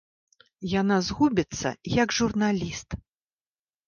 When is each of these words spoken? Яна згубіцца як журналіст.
Яна 0.81 0.95
згубіцца 1.09 1.73
як 1.97 2.09
журналіст. 2.21 2.97